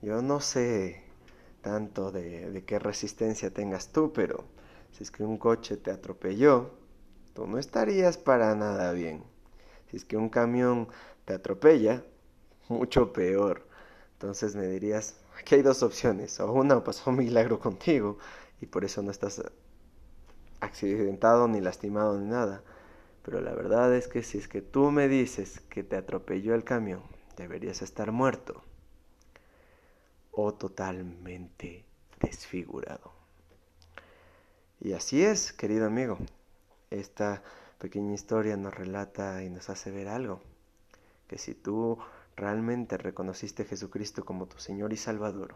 yo 0.00 0.22
no 0.22 0.40
sé 0.40 1.02
tanto 1.60 2.10
de, 2.10 2.50
de 2.50 2.64
qué 2.64 2.78
resistencia 2.78 3.52
tengas 3.52 3.88
tú, 3.88 4.12
pero 4.12 4.44
si 4.92 5.02
es 5.02 5.10
que 5.10 5.22
un 5.22 5.36
coche 5.36 5.76
te 5.76 5.90
atropelló, 5.90 6.79
tú 7.34 7.46
no 7.46 7.58
estarías 7.58 8.18
para 8.18 8.54
nada 8.54 8.92
bien. 8.92 9.24
Si 9.90 9.96
es 9.96 10.04
que 10.04 10.16
un 10.16 10.28
camión 10.28 10.88
te 11.24 11.34
atropella, 11.34 12.04
mucho 12.68 13.12
peor. 13.12 13.66
Entonces 14.14 14.54
me 14.54 14.66
dirías, 14.66 15.16
aquí 15.38 15.56
hay 15.56 15.62
dos 15.62 15.82
opciones. 15.82 16.38
O 16.40 16.52
una, 16.52 16.82
pasó 16.84 17.10
un 17.10 17.16
milagro 17.16 17.58
contigo 17.58 18.18
y 18.60 18.66
por 18.66 18.84
eso 18.84 19.02
no 19.02 19.10
estás 19.10 19.42
accidentado 20.60 21.48
ni 21.48 21.60
lastimado 21.60 22.18
ni 22.18 22.28
nada. 22.28 22.62
Pero 23.22 23.40
la 23.40 23.54
verdad 23.54 23.94
es 23.94 24.08
que 24.08 24.22
si 24.22 24.38
es 24.38 24.48
que 24.48 24.62
tú 24.62 24.90
me 24.90 25.08
dices 25.08 25.60
que 25.68 25.82
te 25.82 25.96
atropelló 25.96 26.54
el 26.54 26.64
camión, 26.64 27.02
deberías 27.36 27.82
estar 27.82 28.12
muerto 28.12 28.62
o 30.32 30.54
totalmente 30.54 31.84
desfigurado. 32.20 33.12
Y 34.80 34.94
así 34.94 35.22
es, 35.22 35.52
querido 35.52 35.86
amigo. 35.86 36.18
Esta 36.90 37.44
pequeña 37.78 38.14
historia 38.14 38.56
nos 38.56 38.74
relata 38.74 39.44
y 39.44 39.48
nos 39.48 39.70
hace 39.70 39.92
ver 39.92 40.08
algo, 40.08 40.40
que 41.28 41.38
si 41.38 41.54
tú 41.54 41.98
realmente 42.34 42.96
reconociste 42.98 43.62
a 43.62 43.66
Jesucristo 43.66 44.24
como 44.24 44.46
tu 44.46 44.58
Señor 44.58 44.92
y 44.92 44.96
Salvador, 44.96 45.54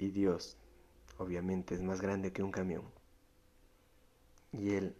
y 0.00 0.10
Dios 0.10 0.56
obviamente 1.18 1.76
es 1.76 1.82
más 1.82 2.00
grande 2.00 2.32
que 2.32 2.42
un 2.42 2.50
camión, 2.50 2.82
y 4.52 4.74
Él 4.74 4.96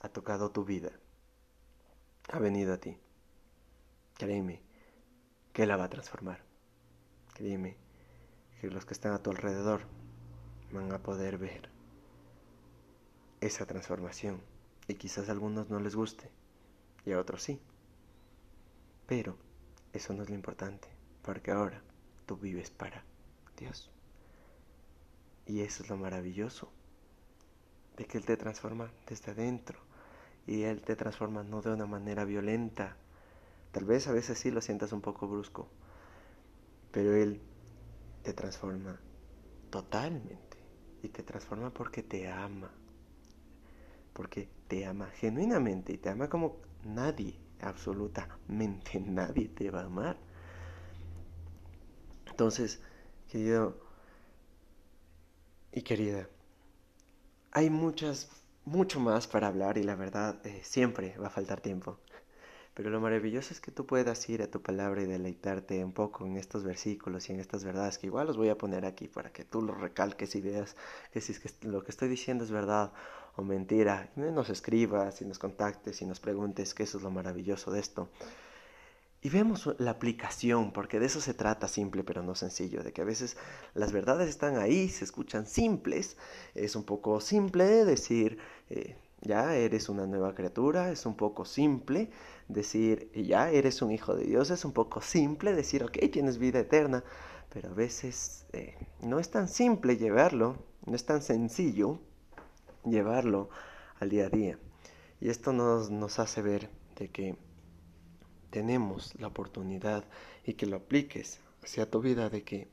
ha 0.00 0.08
tocado 0.08 0.50
tu 0.50 0.64
vida, 0.64 0.90
ha 2.32 2.38
venido 2.40 2.74
a 2.74 2.78
ti, 2.78 2.98
créeme 4.18 4.60
que 5.52 5.66
la 5.66 5.76
va 5.76 5.84
a 5.84 5.90
transformar, 5.90 6.42
créeme 7.34 7.76
que 8.60 8.70
los 8.70 8.84
que 8.84 8.94
están 8.94 9.12
a 9.12 9.22
tu 9.22 9.30
alrededor 9.30 9.82
van 10.72 10.92
a 10.92 10.98
poder 10.98 11.38
ver 11.38 11.79
esa 13.40 13.66
transformación 13.66 14.42
y 14.86 14.94
quizás 14.94 15.28
a 15.28 15.32
algunos 15.32 15.70
no 15.70 15.80
les 15.80 15.94
guste 15.94 16.30
y 17.04 17.12
a 17.12 17.18
otros 17.18 17.42
sí. 17.42 17.60
Pero 19.06 19.36
eso 19.92 20.12
no 20.12 20.22
es 20.22 20.28
lo 20.28 20.34
importante, 20.34 20.88
porque 21.22 21.50
ahora 21.50 21.82
tú 22.26 22.36
vives 22.36 22.70
para 22.70 23.04
Dios. 23.56 23.90
Y 25.46 25.60
eso 25.60 25.82
es 25.82 25.88
lo 25.88 25.96
maravilloso, 25.96 26.70
de 27.96 28.06
que 28.06 28.18
Él 28.18 28.24
te 28.24 28.36
transforma 28.36 28.92
desde 29.08 29.32
adentro 29.32 29.80
y 30.46 30.62
Él 30.62 30.82
te 30.82 30.96
transforma 30.96 31.42
no 31.42 31.62
de 31.62 31.72
una 31.72 31.86
manera 31.86 32.24
violenta. 32.24 32.96
Tal 33.72 33.84
vez 33.84 34.06
a 34.06 34.12
veces 34.12 34.38
sí 34.38 34.50
lo 34.50 34.60
sientas 34.60 34.92
un 34.92 35.00
poco 35.00 35.26
brusco, 35.26 35.68
pero 36.92 37.14
Él 37.14 37.40
te 38.22 38.32
transforma 38.32 39.00
totalmente 39.70 40.58
y 41.02 41.08
te 41.08 41.22
transforma 41.22 41.72
porque 41.72 42.02
te 42.02 42.30
ama 42.30 42.70
porque 44.12 44.48
te 44.68 44.86
ama 44.86 45.10
genuinamente 45.10 45.92
y 45.92 45.98
te 45.98 46.10
ama 46.10 46.28
como 46.28 46.60
nadie, 46.84 47.38
absolutamente 47.60 49.00
nadie 49.06 49.48
te 49.48 49.70
va 49.70 49.82
a 49.82 49.86
amar. 49.86 50.16
Entonces, 52.26 52.80
querido 53.28 53.78
y 55.72 55.82
querida, 55.82 56.28
hay 57.52 57.70
muchas, 57.70 58.28
mucho 58.64 59.00
más 59.00 59.26
para 59.26 59.48
hablar 59.48 59.78
y 59.78 59.82
la 59.82 59.94
verdad 59.94 60.44
eh, 60.46 60.60
siempre 60.64 61.16
va 61.18 61.28
a 61.28 61.30
faltar 61.30 61.60
tiempo. 61.60 61.98
Pero 62.74 62.90
lo 62.90 63.00
maravilloso 63.00 63.52
es 63.52 63.60
que 63.60 63.72
tú 63.72 63.84
puedas 63.84 64.28
ir 64.28 64.42
a 64.42 64.50
tu 64.50 64.62
palabra 64.62 65.02
y 65.02 65.06
deleitarte 65.06 65.84
un 65.84 65.92
poco 65.92 66.24
en 66.24 66.36
estos 66.36 66.62
versículos 66.62 67.28
y 67.28 67.32
en 67.32 67.40
estas 67.40 67.64
verdades, 67.64 67.98
que 67.98 68.06
igual 68.06 68.28
los 68.28 68.36
voy 68.36 68.48
a 68.48 68.56
poner 68.58 68.84
aquí 68.84 69.08
para 69.08 69.32
que 69.32 69.44
tú 69.44 69.60
los 69.60 69.80
recalques 69.80 70.34
y 70.36 70.40
veas 70.40 70.76
que 71.12 71.20
si 71.20 71.32
es 71.32 71.40
que 71.40 71.50
lo 71.66 71.82
que 71.82 71.90
estoy 71.90 72.08
diciendo 72.08 72.44
es 72.44 72.50
verdad 72.50 72.92
o 73.36 73.42
mentira, 73.42 74.10
y 74.16 74.20
nos 74.20 74.50
escribas 74.50 75.20
y 75.20 75.24
nos 75.24 75.38
contactes 75.38 76.00
y 76.02 76.06
nos 76.06 76.20
preguntes 76.20 76.74
que 76.74 76.84
eso 76.84 76.98
es 76.98 77.02
lo 77.02 77.10
maravilloso 77.10 77.70
de 77.72 77.80
esto. 77.80 78.08
Y 79.22 79.28
vemos 79.28 79.68
la 79.78 79.90
aplicación, 79.90 80.72
porque 80.72 80.98
de 80.98 81.06
eso 81.06 81.20
se 81.20 81.34
trata 81.34 81.68
simple 81.68 82.04
pero 82.04 82.22
no 82.22 82.34
sencillo, 82.34 82.82
de 82.82 82.92
que 82.92 83.02
a 83.02 83.04
veces 83.04 83.36
las 83.74 83.92
verdades 83.92 84.28
están 84.30 84.56
ahí, 84.56 84.88
se 84.88 85.04
escuchan 85.04 85.46
simples, 85.46 86.16
es 86.54 86.74
un 86.74 86.84
poco 86.84 87.20
simple 87.20 87.84
decir, 87.84 88.38
eh, 88.70 88.96
ya 89.20 89.54
eres 89.54 89.90
una 89.90 90.06
nueva 90.06 90.34
criatura, 90.34 90.90
es 90.90 91.04
un 91.04 91.16
poco 91.16 91.44
simple 91.44 92.10
decir, 92.52 93.10
ya 93.12 93.50
eres 93.50 93.82
un 93.82 93.90
hijo 93.90 94.14
de 94.14 94.24
Dios, 94.24 94.50
es 94.50 94.64
un 94.64 94.72
poco 94.72 95.00
simple 95.00 95.54
decir, 95.54 95.84
ok, 95.84 95.98
tienes 96.12 96.38
vida 96.38 96.60
eterna, 96.60 97.04
pero 97.52 97.70
a 97.70 97.74
veces 97.74 98.46
eh, 98.52 98.76
no 99.00 99.18
es 99.18 99.30
tan 99.30 99.48
simple 99.48 99.96
llevarlo, 99.96 100.56
no 100.86 100.94
es 100.94 101.04
tan 101.04 101.22
sencillo 101.22 102.00
llevarlo 102.84 103.50
al 103.98 104.10
día 104.10 104.26
a 104.26 104.30
día. 104.30 104.58
Y 105.20 105.28
esto 105.28 105.52
nos, 105.52 105.90
nos 105.90 106.18
hace 106.18 106.42
ver 106.42 106.70
de 106.96 107.08
que 107.08 107.36
tenemos 108.50 109.14
la 109.20 109.28
oportunidad 109.28 110.04
y 110.44 110.54
que 110.54 110.66
lo 110.66 110.76
apliques 110.76 111.40
hacia 111.62 111.90
tu 111.90 112.00
vida 112.00 112.30
de 112.30 112.42
que 112.42 112.68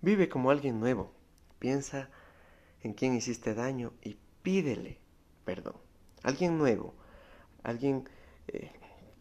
vive 0.00 0.28
como 0.28 0.50
alguien 0.50 0.80
nuevo. 0.80 1.12
Piensa 1.58 2.10
en 2.82 2.92
quién 2.92 3.14
hiciste 3.14 3.54
daño 3.54 3.92
y 4.02 4.16
pídele 4.42 4.98
perdón. 5.48 5.76
Alguien 6.24 6.58
nuevo, 6.58 6.92
alguien 7.62 8.06
eh, 8.48 8.70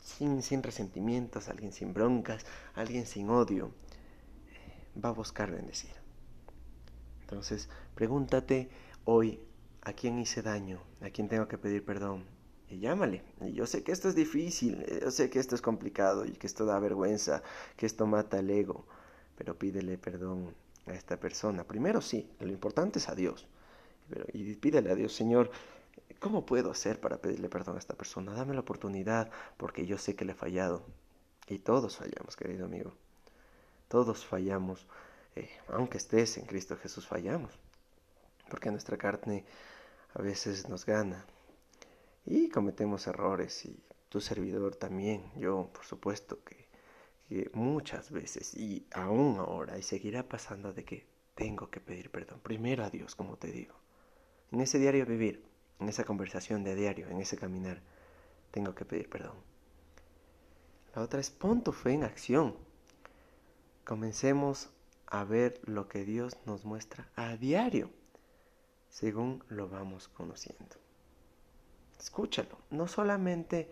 sin, 0.08 0.42
sin, 0.42 0.64
resentimientos, 0.64 1.50
alguien 1.50 1.74
sin 1.74 1.94
broncas, 1.94 2.46
alguien 2.76 3.06
sin 3.06 3.30
odio, 3.30 3.72
eh, 4.50 5.00
va 5.04 5.10
a 5.10 5.14
buscar 5.14 5.52
bendecir. 5.52 5.92
Entonces, 7.22 7.70
pregúntate 7.94 8.70
hoy 9.04 9.42
a 9.82 9.94
quién 9.94 10.18
hice 10.18 10.42
daño, 10.42 10.82
a 11.02 11.10
quién 11.10 11.28
tengo 11.28 11.48
que 11.48 11.58
pedir 11.58 11.84
perdón, 11.84 12.26
y 12.70 12.80
llámale. 12.80 13.24
Y 13.42 13.54
yo 13.54 13.66
sé 13.66 13.84
que 13.84 13.92
esto 13.92 14.08
es 14.08 14.16
difícil, 14.16 14.82
eh, 14.88 15.00
yo 15.04 15.12
sé 15.12 15.30
que 15.30 15.40
esto 15.40 15.56
es 15.56 15.62
complicado 15.62 16.26
y 16.26 16.32
que 16.32 16.48
esto 16.48 16.66
da 16.66 16.80
vergüenza, 16.80 17.44
que 17.76 17.86
esto 17.86 18.08
mata 18.08 18.40
el 18.40 18.50
ego, 18.50 18.88
pero 19.38 19.60
pídele 19.60 19.98
perdón 19.98 20.56
a 20.86 20.94
esta 20.94 21.20
persona. 21.20 21.66
Primero 21.66 22.02
sí, 22.02 22.30
lo 22.40 22.52
importante 22.52 23.00
es 23.00 23.10
a 23.10 23.16
Dios. 23.16 23.48
Pero, 24.10 24.26
y 24.32 24.56
pídele 24.56 24.90
a 24.90 24.96
Dios, 24.96 25.14
Señor, 25.14 25.52
¿cómo 26.20 26.46
puedo 26.46 26.72
hacer 26.72 27.00
para 27.00 27.18
pedirle 27.18 27.50
perdón 27.50 27.76
a 27.76 27.80
esta 27.80 27.96
persona? 27.96 28.34
Dame 28.34 28.54
la 28.54 28.62
oportunidad 28.62 29.30
porque 29.58 29.86
yo 29.86 29.98
sé 29.98 30.16
que 30.16 30.26
le 30.26 30.34
he 30.34 30.36
fallado. 30.36 30.86
Y 31.48 31.60
todos 31.60 31.98
fallamos, 31.98 32.36
querido 32.36 32.66
amigo. 32.66 32.94
Todos 33.88 34.26
fallamos. 34.26 34.88
Eh, 35.36 35.50
aunque 35.70 35.98
estés 35.98 36.38
en 36.38 36.46
Cristo 36.46 36.78
Jesús, 36.78 37.08
fallamos. 37.08 37.58
Porque 38.50 38.72
nuestra 38.72 38.98
carne 38.98 39.46
a 40.14 40.22
veces 40.22 40.68
nos 40.68 40.86
gana 40.86 41.26
y 42.26 42.50
cometemos 42.50 43.08
errores 43.08 43.66
y 43.66 43.80
tu 44.10 44.20
servidor 44.20 44.76
también, 44.76 45.32
yo 45.38 45.70
por 45.74 45.86
supuesto 45.86 46.44
que, 46.44 46.68
muchas 47.52 48.10
veces 48.10 48.54
y 48.54 48.88
aún 48.94 49.38
ahora 49.38 49.78
y 49.78 49.84
seguirá 49.84 50.30
pasando 50.30 50.72
de 50.72 50.86
que 50.86 51.06
tengo 51.36 51.70
que 51.70 51.82
pedir 51.82 52.10
perdón, 52.10 52.40
primero 52.40 52.86
a 52.86 52.90
Dios 52.90 53.16
como 53.16 53.36
te 53.36 53.52
digo, 53.52 53.76
en 54.54 54.62
ese 54.62 54.80
diario 54.80 55.06
vivir, 55.06 55.44
en 55.80 55.90
esa 55.90 56.04
conversación 56.04 56.64
de 56.64 56.76
diario, 56.76 57.08
en 57.10 57.20
ese 57.20 57.38
caminar, 57.38 57.82
tengo 58.52 58.74
que 58.76 58.86
pedir 58.86 59.10
perdón. 59.10 59.36
La 60.96 61.02
otra 61.02 61.20
es 61.20 61.30
pon 61.30 61.64
tu 61.64 61.72
fe 61.72 61.94
en 61.94 62.04
acción. 62.04 62.56
Comencemos 63.86 64.70
a 65.06 65.24
ver 65.24 65.60
lo 65.64 65.88
que 65.88 66.04
Dios 66.04 66.36
nos 66.46 66.66
muestra 66.66 67.08
a 67.16 67.38
diario, 67.38 67.90
según 68.90 69.44
lo 69.50 69.70
vamos 69.70 70.08
conociendo. 70.08 70.76
Escúchalo. 72.00 72.58
No 72.70 72.88
solamente 72.88 73.70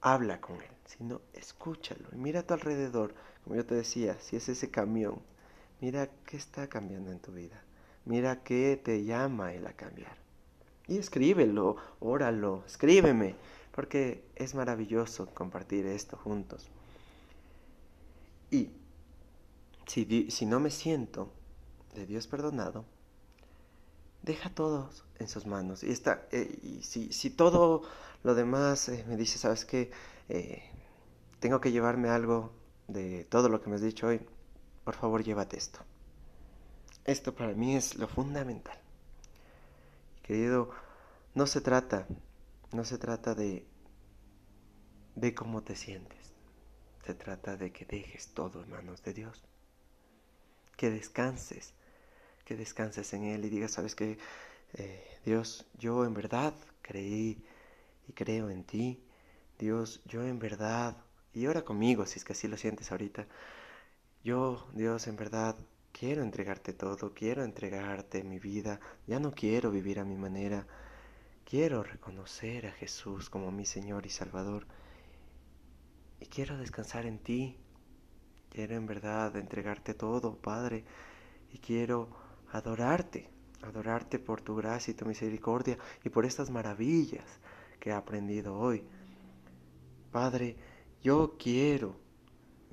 habla 0.00 0.40
con 0.40 0.56
él, 0.56 0.70
sino 0.86 1.20
escúchalo. 1.32 2.08
Y 2.12 2.16
mira 2.16 2.40
a 2.40 2.46
tu 2.46 2.54
alrededor, 2.54 3.14
como 3.42 3.56
yo 3.56 3.64
te 3.64 3.74
decía, 3.74 4.18
si 4.20 4.36
es 4.36 4.48
ese 4.48 4.70
camión, 4.70 5.22
mira 5.80 6.08
qué 6.26 6.36
está 6.36 6.68
cambiando 6.68 7.10
en 7.10 7.20
tu 7.20 7.32
vida. 7.32 7.62
Mira 8.04 8.42
qué 8.42 8.80
te 8.82 9.04
llama 9.04 9.54
él 9.54 9.66
a 9.66 9.72
cambiar. 9.72 10.16
Y 10.86 10.98
escríbelo, 10.98 11.76
óralo, 12.00 12.62
escríbeme, 12.66 13.36
porque 13.72 14.24
es 14.36 14.54
maravilloso 14.54 15.26
compartir 15.34 15.86
esto 15.86 16.16
juntos. 16.16 16.68
Y 18.50 18.70
si, 19.86 20.30
si 20.30 20.46
no 20.46 20.60
me 20.60 20.70
siento 20.70 21.32
de 21.94 22.06
Dios 22.06 22.26
perdonado, 22.26 22.84
deja 24.22 24.50
todo 24.50 24.90
en 25.18 25.28
sus 25.28 25.46
manos. 25.46 25.82
Y, 25.82 25.90
está, 25.90 26.26
eh, 26.30 26.58
y 26.62 26.82
si, 26.82 27.12
si, 27.12 27.30
todo 27.30 27.82
lo 28.22 28.34
demás 28.34 28.88
eh, 28.88 29.04
me 29.08 29.16
dice, 29.16 29.38
¿sabes 29.38 29.64
qué? 29.64 29.90
Eh, 30.28 30.62
tengo 31.40 31.60
que 31.60 31.72
llevarme 31.72 32.08
algo 32.08 32.52
de 32.88 33.24
todo 33.24 33.48
lo 33.48 33.60
que 33.60 33.68
me 33.68 33.76
has 33.76 33.82
dicho 33.82 34.06
hoy, 34.06 34.20
por 34.84 34.94
favor 34.94 35.22
llévate 35.22 35.56
esto. 35.56 35.80
Esto 37.04 37.34
para 37.34 37.52
mí 37.52 37.76
es 37.76 37.96
lo 37.96 38.08
fundamental. 38.08 38.78
Querido, 40.22 40.70
no 41.34 41.46
se 41.46 41.60
trata, 41.60 42.06
no 42.72 42.84
se 42.84 42.98
trata 42.98 43.34
de, 43.34 43.66
de 45.14 45.34
cómo 45.34 45.62
te 45.62 45.76
sientes. 45.76 46.32
Se 47.04 47.14
trata 47.14 47.56
de 47.56 47.72
que 47.72 47.84
dejes 47.84 48.28
todo 48.28 48.62
en 48.62 48.70
manos 48.70 49.02
de 49.02 49.12
Dios. 49.12 49.42
Que 50.76 50.90
descanses 50.90 51.74
que 52.44 52.56
descanses 52.56 53.12
en 53.14 53.24
Él 53.24 53.44
y 53.44 53.48
digas, 53.48 53.72
sabes 53.72 53.94
que 53.94 54.18
eh, 54.74 55.18
Dios, 55.24 55.66
yo 55.78 56.04
en 56.04 56.14
verdad 56.14 56.54
creí 56.82 57.42
y 58.06 58.12
creo 58.12 58.50
en 58.50 58.64
ti. 58.64 59.02
Dios, 59.58 60.02
yo 60.04 60.22
en 60.22 60.38
verdad, 60.38 60.96
y 61.32 61.46
ora 61.46 61.64
conmigo 61.64 62.06
si 62.06 62.18
es 62.18 62.24
que 62.24 62.32
así 62.32 62.48
lo 62.48 62.56
sientes 62.56 62.92
ahorita. 62.92 63.26
Yo, 64.22 64.68
Dios, 64.74 65.06
en 65.06 65.16
verdad 65.16 65.56
quiero 65.98 66.22
entregarte 66.22 66.72
todo, 66.72 67.14
quiero 67.14 67.44
entregarte 67.44 68.24
mi 68.24 68.40
vida, 68.40 68.80
ya 69.06 69.20
no 69.20 69.30
quiero 69.30 69.70
vivir 69.70 70.00
a 70.00 70.04
mi 70.04 70.16
manera, 70.16 70.66
quiero 71.44 71.84
reconocer 71.84 72.66
a 72.66 72.72
Jesús 72.72 73.30
como 73.30 73.52
mi 73.52 73.64
Señor 73.64 74.04
y 74.04 74.10
Salvador. 74.10 74.66
Y 76.20 76.26
quiero 76.26 76.58
descansar 76.58 77.06
en 77.06 77.20
ti, 77.20 77.56
quiero 78.50 78.74
en 78.74 78.86
verdad 78.86 79.36
entregarte 79.36 79.94
todo, 79.94 80.36
Padre, 80.36 80.84
y 81.52 81.58
quiero 81.58 82.08
adorarte, 82.50 83.30
adorarte 83.62 84.18
por 84.18 84.40
tu 84.40 84.56
gracia 84.56 84.90
y 84.90 84.94
tu 84.94 85.06
misericordia 85.06 85.78
y 86.02 86.08
por 86.08 86.26
estas 86.26 86.50
maravillas 86.50 87.38
que 87.78 87.90
he 87.90 87.92
aprendido 87.92 88.58
hoy. 88.58 88.82
Padre, 90.10 90.56
yo 91.02 91.36
quiero 91.38 92.03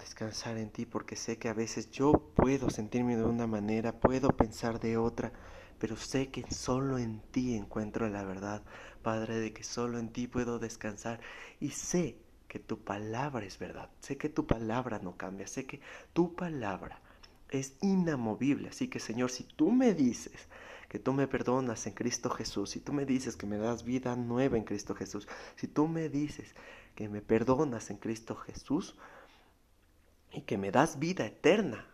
descansar 0.02 0.58
en 0.58 0.70
ti 0.70 0.86
porque 0.86 1.16
sé 1.16 1.38
que 1.38 1.48
a 1.48 1.54
veces 1.54 1.90
yo 1.92 2.12
puedo 2.36 2.70
sentirme 2.70 3.16
de 3.16 3.24
una 3.24 3.48
manera, 3.48 4.00
puedo 4.00 4.30
pensar 4.30 4.80
de 4.80 4.98
otra, 4.98 5.32
pero 5.80 5.96
sé 5.96 6.30
que 6.30 6.44
solo 6.52 6.98
en 6.98 7.22
ti 7.32 7.56
encuentro 7.56 8.10
la 8.10 8.24
verdad, 8.24 8.64
Padre, 9.02 9.40
de 9.40 9.54
que 9.54 9.64
solo 9.64 9.98
en 9.98 10.10
ti 10.10 10.28
puedo 10.28 10.60
descansar 10.60 11.20
y 11.60 11.70
sé 11.70 12.18
que 12.48 12.60
tu 12.60 12.84
palabra 12.84 13.46
es 13.46 13.58
verdad, 13.58 13.90
sé 14.02 14.18
que 14.18 14.30
tu 14.30 14.46
palabra 14.46 15.00
no 15.00 15.16
cambia, 15.16 15.48
sé 15.48 15.66
que 15.66 15.80
tu 16.14 16.36
palabra 16.36 17.02
es 17.50 17.76
inamovible. 17.82 18.70
Así 18.70 18.88
que 18.90 19.00
Señor, 19.00 19.30
si 19.30 19.44
tú 19.44 19.72
me 19.72 19.94
dices 19.94 20.48
que 20.90 21.00
tú 21.00 21.14
me 21.14 21.28
perdonas 21.28 21.88
en 21.88 21.94
Cristo 21.94 22.30
Jesús, 22.30 22.72
si 22.72 22.82
tú 22.82 22.92
me 22.92 23.06
dices 23.06 23.38
que 23.38 23.46
me 23.46 23.58
das 23.58 23.84
vida 23.84 24.16
nueva 24.16 24.58
en 24.58 24.66
Cristo 24.66 24.96
Jesús, 24.96 25.28
si 25.56 25.68
tú 25.68 25.88
me 25.88 26.10
dices 26.10 26.54
que 26.96 27.08
me 27.08 27.22
perdonas 27.22 27.90
en 27.90 27.98
Cristo 27.98 28.36
Jesús 28.36 28.98
y 30.32 30.42
que 30.42 30.58
me 30.58 30.72
das 30.72 31.00
vida 31.00 31.26
eterna 31.26 31.88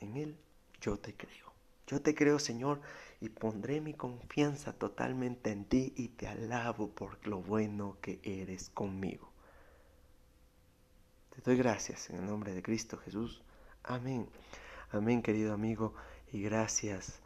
en 0.00 0.16
Él, 0.16 0.36
yo 0.80 0.98
te 0.98 1.14
creo. 1.14 1.52
Yo 1.86 2.02
te 2.02 2.14
creo, 2.14 2.38
Señor, 2.38 2.80
y 3.20 3.28
pondré 3.28 3.80
mi 3.80 3.94
confianza 3.94 4.72
totalmente 4.72 5.52
en 5.52 5.64
ti 5.64 5.92
y 5.96 6.08
te 6.08 6.26
alabo 6.26 6.90
por 6.90 7.24
lo 7.26 7.40
bueno 7.40 7.96
que 8.00 8.20
eres 8.24 8.70
conmigo. 8.70 9.30
Te 11.34 11.42
doy 11.42 11.56
gracias 11.56 12.10
en 12.10 12.16
el 12.16 12.26
nombre 12.26 12.54
de 12.54 12.62
Cristo 12.62 12.96
Jesús. 12.98 13.42
Amén. 13.84 14.28
Amén, 14.90 15.22
querido 15.22 15.52
amigo, 15.52 15.94
y 16.32 16.42
gracias, 16.42 17.20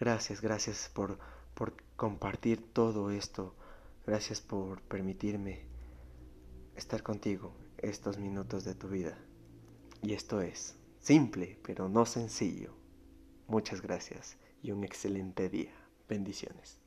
gracias, 0.00 0.40
gracias 0.40 0.90
por, 0.92 1.18
por 1.54 1.74
compartir 1.96 2.62
todo 2.72 3.10
esto. 3.10 3.54
Gracias 4.06 4.40
por 4.40 4.80
permitirme 4.82 5.60
estar 6.74 7.02
contigo 7.02 7.54
estos 7.78 8.18
minutos 8.18 8.64
de 8.64 8.74
tu 8.74 8.88
vida. 8.88 9.16
Y 10.02 10.14
esto 10.14 10.40
es 10.40 10.74
simple, 10.98 11.58
pero 11.62 11.88
no 11.88 12.06
sencillo. 12.06 12.74
Muchas 13.46 13.80
gracias 13.80 14.36
y 14.60 14.72
un 14.72 14.82
excelente 14.82 15.48
día. 15.48 15.72
Bendiciones. 16.08 16.81